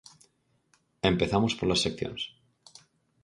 [1.11, 2.21] Empezamos polas seccións.